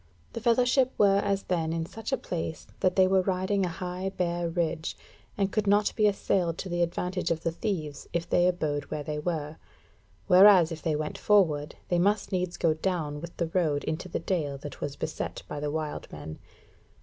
[0.33, 4.09] The fellowship were as then in such a place, that they were riding a high
[4.09, 4.97] bare ridge,
[5.37, 9.03] and could not be assailed to the advantage of the thieves if they abode where
[9.03, 9.57] they were;
[10.25, 14.17] whereas if they went forward, they must needs go down with the road into the
[14.19, 16.39] dale that was beset by the wild men.